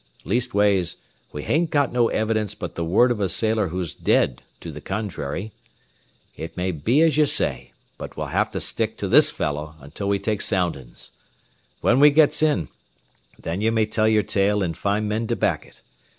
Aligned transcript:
Leastways, 0.25 0.95
we 1.31 1.43
hain't 1.43 1.69
got 1.69 1.93
no 1.93 2.07
evidence 2.09 2.55
but 2.55 2.73
the 2.73 2.83
word 2.83 3.11
of 3.11 3.19
a 3.19 3.29
sailor 3.29 3.67
who's 3.67 3.93
dead, 3.93 4.41
to 4.59 4.71
the 4.71 4.81
contrary. 4.81 5.51
It 6.35 6.57
may 6.57 6.71
be 6.71 7.03
as 7.03 7.17
ye 7.17 7.25
say, 7.25 7.73
but 7.99 8.17
we'll 8.17 8.33
have 8.33 8.49
to 8.53 8.59
stick 8.61 8.97
to 8.97 9.07
this 9.07 9.29
fellow 9.29 9.75
until 9.79 10.09
we 10.09 10.17
take 10.17 10.41
soundings. 10.41 11.11
When 11.81 11.99
we 11.99 12.09
gets 12.09 12.41
in, 12.41 12.69
then 13.37 13.61
ye 13.61 13.69
may 13.69 13.85
tell 13.85 14.07
yer 14.07 14.23
tale 14.23 14.63
an' 14.63 14.73
find 14.73 15.07
men 15.07 15.27
to 15.27 15.35
back 15.35 15.67
it. 15.67 15.83